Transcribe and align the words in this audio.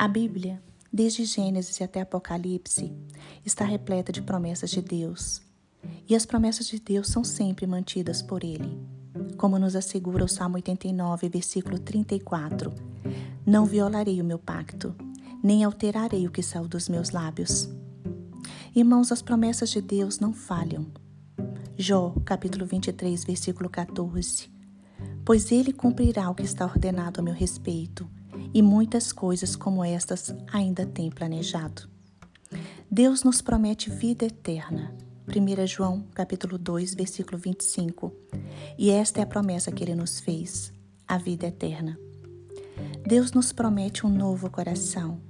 A 0.00 0.08
Bíblia, 0.08 0.62
desde 0.90 1.26
Gênesis 1.26 1.78
até 1.82 2.00
Apocalipse, 2.00 2.90
está 3.44 3.66
repleta 3.66 4.10
de 4.10 4.22
promessas 4.22 4.70
de 4.70 4.80
Deus. 4.80 5.42
E 6.08 6.16
as 6.16 6.24
promessas 6.24 6.68
de 6.68 6.80
Deus 6.80 7.08
são 7.08 7.22
sempre 7.22 7.66
mantidas 7.66 8.22
por 8.22 8.42
Ele. 8.42 8.80
Como 9.36 9.58
nos 9.58 9.76
assegura 9.76 10.24
o 10.24 10.28
Salmo 10.28 10.54
89, 10.54 11.28
versículo 11.28 11.78
34: 11.78 12.72
Não 13.44 13.66
violarei 13.66 14.22
o 14.22 14.24
meu 14.24 14.38
pacto, 14.38 14.96
nem 15.44 15.64
alterarei 15.64 16.26
o 16.26 16.30
que 16.30 16.42
saiu 16.42 16.66
dos 16.66 16.88
meus 16.88 17.10
lábios. 17.10 17.68
Irmãos, 18.74 19.12
as 19.12 19.20
promessas 19.20 19.68
de 19.68 19.82
Deus 19.82 20.18
não 20.18 20.32
falham. 20.32 20.86
Jó, 21.76 22.14
capítulo 22.24 22.64
23, 22.64 23.22
versículo 23.22 23.68
14. 23.68 24.50
Pois 25.26 25.52
ele 25.52 25.74
cumprirá 25.74 26.30
o 26.30 26.34
que 26.34 26.44
está 26.44 26.64
ordenado 26.64 27.20
a 27.20 27.22
meu 27.22 27.34
respeito 27.34 28.08
e 28.52 28.62
muitas 28.62 29.12
coisas 29.12 29.54
como 29.54 29.84
estas 29.84 30.34
ainda 30.52 30.84
tem 30.84 31.10
planejado. 31.10 31.88
Deus 32.90 33.22
nos 33.22 33.40
promete 33.40 33.90
vida 33.90 34.24
eterna. 34.24 34.94
1 35.28 35.66
João, 35.66 36.04
capítulo 36.12 36.58
2, 36.58 36.94
versículo 36.94 37.38
25. 37.38 38.12
E 38.76 38.90
esta 38.90 39.20
é 39.20 39.22
a 39.22 39.26
promessa 39.26 39.70
que 39.70 39.84
ele 39.84 39.94
nos 39.94 40.18
fez, 40.18 40.72
a 41.06 41.16
vida 41.16 41.46
eterna. 41.46 41.98
Deus 43.06 43.32
nos 43.32 43.52
promete 43.52 44.04
um 44.04 44.10
novo 44.10 44.50
coração. 44.50 45.20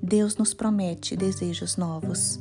Deus 0.00 0.36
nos 0.36 0.54
promete 0.54 1.16
desejos 1.16 1.76
novos. 1.76 2.40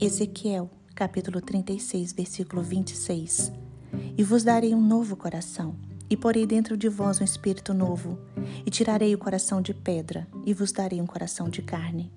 Ezequiel, 0.00 0.68
capítulo 0.94 1.40
36, 1.40 2.12
versículo 2.12 2.62
26. 2.62 3.52
E 4.16 4.22
vos 4.24 4.42
darei 4.42 4.74
um 4.74 4.82
novo 4.82 5.16
coração 5.16 5.76
e 6.10 6.16
porei 6.16 6.46
dentro 6.46 6.76
de 6.76 6.88
vós 6.88 7.20
um 7.20 7.24
espírito 7.24 7.74
novo, 7.74 8.18
e 8.64 8.70
tirarei 8.70 9.14
o 9.14 9.18
coração 9.18 9.60
de 9.60 9.74
pedra, 9.74 10.26
e 10.44 10.54
vos 10.54 10.72
darei 10.72 11.00
um 11.00 11.06
coração 11.06 11.48
de 11.48 11.62
carne. 11.62 12.10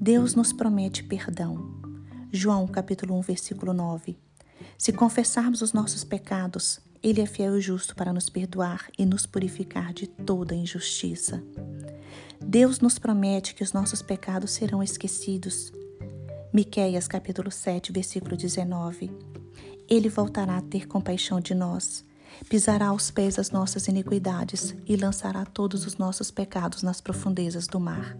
Deus 0.00 0.34
nos 0.34 0.52
promete 0.52 1.02
perdão. 1.02 1.76
João 2.32 2.66
capítulo 2.66 3.18
1, 3.18 3.20
versículo 3.22 3.72
9. 3.72 4.16
Se 4.76 4.92
confessarmos 4.92 5.60
os 5.60 5.72
nossos 5.72 6.04
pecados, 6.04 6.80
Ele 7.02 7.20
é 7.20 7.26
fiel 7.26 7.58
e 7.58 7.60
justo 7.60 7.94
para 7.94 8.12
nos 8.12 8.30
perdoar 8.30 8.88
e 8.98 9.04
nos 9.04 9.26
purificar 9.26 9.92
de 9.92 10.06
toda 10.06 10.54
injustiça. 10.54 11.42
Deus 12.40 12.80
nos 12.80 12.98
promete 12.98 13.54
que 13.54 13.62
os 13.62 13.72
nossos 13.72 14.00
pecados 14.00 14.52
serão 14.52 14.82
esquecidos. 14.82 15.72
Miqueias 16.52 17.08
capítulo 17.08 17.50
7, 17.50 17.92
versículo 17.92 18.36
19. 18.36 19.10
Ele 19.88 20.08
voltará 20.08 20.56
a 20.56 20.62
ter 20.62 20.86
compaixão 20.86 21.40
de 21.40 21.54
nós 21.54 22.04
pisará 22.48 22.88
aos 22.88 23.10
pés 23.10 23.38
as 23.38 23.50
nossas 23.50 23.88
iniquidades 23.88 24.74
e 24.86 24.96
lançará 24.96 25.44
todos 25.44 25.86
os 25.86 25.96
nossos 25.96 26.30
pecados 26.30 26.82
nas 26.82 27.00
profundezas 27.00 27.66
do 27.66 27.80
mar. 27.80 28.16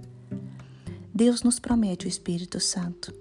Deus 1.14 1.42
nos 1.42 1.58
promete 1.58 2.06
o 2.06 2.08
Espírito 2.08 2.60
Santo. 2.60 3.12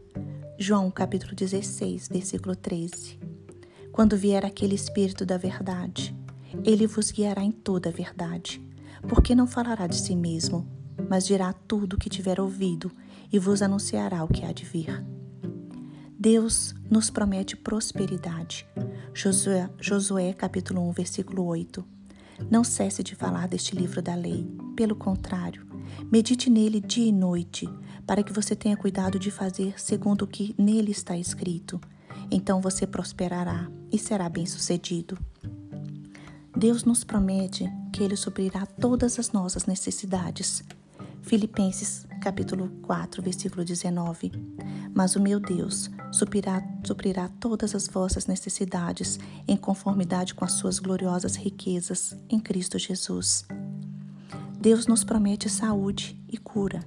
João 0.60 0.90
capítulo 0.92 1.36
16, 1.36 2.10
versículo 2.10 2.56
13. 2.56 3.20
Quando 3.92 4.18
vier 4.18 4.46
aquele 4.46 4.76
Espírito 4.76 5.26
da 5.26 5.38
verdade, 5.38 6.16
ele 6.64 6.88
vos 6.88 7.12
guiará 7.12 7.44
em 7.44 7.52
toda 7.52 7.90
a 7.90 7.92
verdade, 7.92 8.62
porque 9.08 9.34
não 9.34 9.48
falará 9.48 9.88
de 9.88 9.96
si 9.96 10.16
mesmo, 10.16 10.68
mas 11.10 11.26
dirá 11.26 11.54
tudo 11.54 11.94
o 11.94 11.98
que 11.98 12.10
tiver 12.10 12.40
ouvido 12.40 12.92
e 13.32 13.40
vos 13.40 13.62
anunciará 13.62 14.24
o 14.24 14.28
que 14.28 14.46
há 14.46 14.52
de 14.52 14.66
vir. 14.66 15.04
Deus 16.20 16.74
nos 16.90 17.12
promete 17.12 17.56
prosperidade. 17.56 18.66
Josué, 19.14 19.70
Josué 19.80 20.34
capítulo 20.34 20.82
1, 20.90 20.92
versículo 20.92 21.46
8. 21.46 21.86
Não 22.50 22.64
cesse 22.64 23.04
de 23.04 23.14
falar 23.14 23.48
deste 23.48 23.76
livro 23.76 24.02
da 24.02 24.16
lei. 24.16 24.50
Pelo 24.76 24.96
contrário, 24.96 25.64
medite 26.12 26.50
nele 26.50 26.82
dia 26.82 27.06
e 27.06 27.12
noite, 27.12 27.70
para 28.08 28.24
que 28.24 28.34
você 28.34 28.56
tenha 28.56 28.76
cuidado 28.76 29.20
de 29.20 29.30
fazer 29.30 29.80
segundo 29.80 30.24
o 30.24 30.28
que 30.28 30.56
nele 30.58 30.90
está 30.90 31.16
escrito. 31.16 31.80
Então 32.32 32.62
você 32.62 32.88
prosperará 32.88 33.70
e 33.92 34.00
será 34.00 34.28
bem-sucedido. 34.28 35.20
Deus 36.56 36.84
nos 36.84 37.04
promete 37.04 37.72
que 37.94 38.02
ele 38.02 38.16
suprirá 38.16 38.66
todas 38.66 39.20
as 39.20 39.32
nossas 39.32 39.68
necessidades. 39.68 40.64
Filipenses 41.28 42.08
capítulo 42.22 42.70
4, 42.84 43.22
versículo 43.22 43.66
19. 43.66 44.32
Mas 44.96 45.18
o 45.18 45.22
meu 45.22 45.42
Deus 45.42 45.92
suprirá, 46.10 46.64
suprirá 46.86 47.28
todas 47.28 47.76
as 47.76 47.86
vossas 47.86 48.28
necessidades 48.28 49.20
em 49.46 49.58
conformidade 49.58 50.34
com 50.34 50.46
as 50.46 50.54
suas 50.54 50.80
gloriosas 50.80 51.36
riquezas 51.36 52.16
em 52.30 52.40
Cristo 52.40 52.80
Jesus. 52.80 53.46
Deus 54.58 54.88
nos 54.88 55.04
promete 55.04 55.50
saúde 55.50 56.18
e 56.32 56.38
cura. 56.38 56.80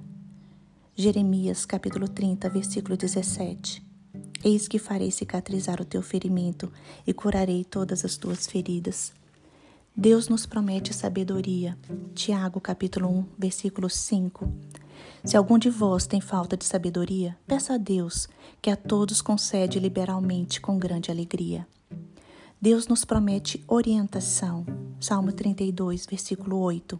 Jeremias 0.95 1.63
capítulo 1.63 2.09
30, 2.09 2.49
versículo 2.49 2.97
17. 2.97 3.85
Eis 4.43 4.67
que 4.67 4.79
farei 4.79 5.11
cicatrizar 5.11 5.79
o 5.79 5.85
teu 5.85 6.01
ferimento 6.01 6.71
e 7.05 7.13
curarei 7.13 7.63
todas 7.63 8.03
as 8.03 8.17
tuas 8.17 8.47
feridas. 8.47 9.13
Deus 9.95 10.29
nos 10.29 10.45
promete 10.45 10.93
sabedoria. 10.93 11.77
Tiago 12.15 12.61
capítulo 12.61 13.09
1, 13.09 13.25
versículo 13.37 13.89
5. 13.89 14.49
Se 15.23 15.35
algum 15.35 15.59
de 15.59 15.69
vós 15.69 16.07
tem 16.07 16.21
falta 16.21 16.55
de 16.55 16.63
sabedoria, 16.63 17.37
peça 17.45 17.73
a 17.73 17.77
Deus, 17.77 18.27
que 18.61 18.69
a 18.69 18.75
todos 18.75 19.21
concede 19.21 19.79
liberalmente 19.79 20.61
com 20.61 20.79
grande 20.79 21.11
alegria. 21.11 21.67
Deus 22.59 22.87
nos 22.87 23.03
promete 23.03 23.63
orientação. 23.67 24.65
Salmo 24.99 25.33
32, 25.33 26.05
versículo 26.05 26.57
8. 26.59 26.99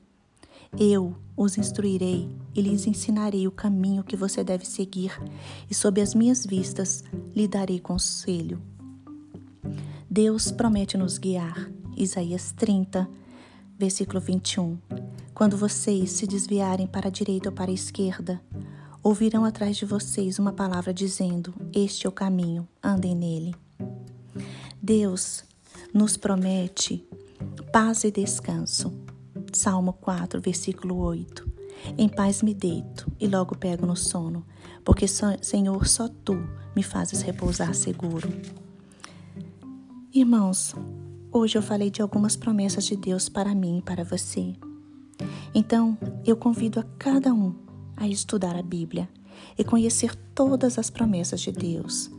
Eu 0.78 1.16
os 1.36 1.58
instruirei 1.58 2.30
e 2.54 2.62
lhes 2.62 2.86
ensinarei 2.86 3.48
o 3.48 3.52
caminho 3.52 4.04
que 4.04 4.18
você 4.18 4.44
deve 4.44 4.66
seguir, 4.66 5.18
e 5.70 5.74
sob 5.74 6.02
as 6.02 6.14
minhas 6.14 6.46
vistas 6.46 7.04
lhe 7.34 7.48
darei 7.48 7.80
conselho. 7.80 8.62
Deus 10.10 10.52
promete 10.52 10.98
nos 10.98 11.18
guiar. 11.18 11.72
Isaías 12.02 12.52
30, 12.54 13.08
versículo 13.78 14.20
21. 14.20 14.76
Quando 15.36 15.56
vocês 15.56 16.10
se 16.12 16.26
desviarem 16.26 16.88
para 16.88 17.10
a 17.10 17.12
direita 17.12 17.50
ou 17.50 17.56
para 17.56 17.70
a 17.70 17.74
esquerda, 17.74 18.42
ouvirão 19.04 19.46
atrás 19.46 19.78
de 19.78 19.86
vocês 19.86 20.40
uma 20.40 20.52
palavra 20.52 20.92
dizendo: 20.92 21.54
Este 21.72 22.08
é 22.08 22.10
o 22.10 22.12
caminho, 22.12 22.68
andem 22.84 23.16
nele. 23.16 23.56
Deus 24.82 25.44
nos 25.94 26.18
promete 26.18 27.08
paz 27.72 28.04
e 28.04 28.10
descanso. 28.10 28.92
Salmo 29.54 29.94
4, 29.94 30.42
versículo 30.42 30.98
8. 30.98 31.52
Em 32.00 32.10
paz 32.10 32.42
me 32.42 32.56
deito 32.56 33.12
e 33.20 33.28
logo 33.28 33.56
pego 33.56 33.86
no 33.86 33.96
sono, 33.96 34.44
porque, 34.84 35.06
Senhor, 35.08 35.88
só 35.88 36.08
tu 36.08 36.34
me 36.76 36.82
fazes 36.82 37.22
repousar 37.22 37.76
seguro. 37.76 38.28
Irmãos, 40.14 40.76
hoje 41.32 41.58
eu 41.58 41.62
falei 41.62 41.90
de 41.90 42.02
algumas 42.02 42.36
promessas 42.36 42.86
de 42.86 42.96
Deus 42.96 43.30
para 43.30 43.56
mim 43.56 43.80
e 43.80 43.82
para 43.82 44.04
você. 44.04 44.54
Então, 45.54 45.98
eu 46.26 46.36
convido 46.36 46.80
a 46.80 46.84
cada 46.98 47.34
um 47.34 47.56
a 47.96 48.08
estudar 48.08 48.56
a 48.56 48.62
Bíblia 48.62 49.08
e 49.58 49.64
conhecer 49.64 50.16
todas 50.36 50.78
as 50.78 50.90
promessas 50.90 51.42
de 51.42 51.52
Deus. 51.52 52.10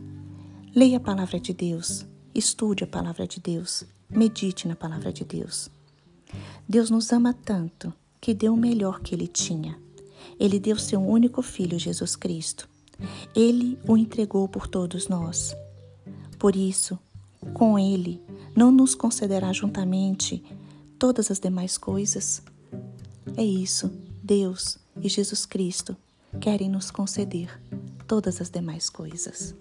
Leia 0.75 0.97
a 0.97 1.00
palavra 1.00 1.39
de 1.39 1.53
Deus, 1.53 2.06
estude 2.34 2.84
a 2.84 2.87
palavra 2.87 3.27
de 3.27 3.41
Deus, 3.41 3.84
medite 4.09 4.67
na 4.67 4.77
palavra 4.77 5.12
de 5.12 5.25
Deus. 5.25 5.71
Deus 6.69 6.89
nos 6.91 7.12
ama 7.12 7.34
tanto 7.34 7.93
que 8.21 8.33
deu 8.33 8.55
o 8.55 8.56
melhor 8.56 9.00
que 9.00 9.15
ele 9.15 9.27
tinha. 9.27 9.79
Ele 10.39 10.59
deu 10.59 10.79
seu 10.79 11.00
único 11.00 11.43
filho, 11.43 11.79
Jesus 11.79 12.17
Cristo. 12.17 12.69
Ele 13.34 13.79
o 13.87 13.97
entregou 13.97 14.49
por 14.49 14.67
todos 14.67 15.09
nós. 15.09 15.55
Por 16.39 16.56
isso, 16.56 16.99
com 17.53 17.79
ele, 17.79 18.23
não 18.57 18.71
nos 18.71 18.95
concederá 18.95 19.53
juntamente 19.53 20.43
todas 20.99 21.31
as 21.31 21.39
demais 21.39 21.77
coisas? 21.77 22.43
É 23.37 23.44
isso, 23.44 23.91
Deus 24.23 24.79
e 25.00 25.09
Jesus 25.09 25.47
Cristo 25.47 25.97
querem 26.41 26.69
nos 26.69 26.91
conceder 26.91 27.61
todas 28.06 28.41
as 28.41 28.50
demais 28.50 28.89
coisas. 28.89 29.55